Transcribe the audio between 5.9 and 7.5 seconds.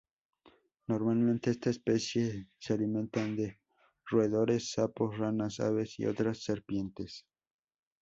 y otras serpientes.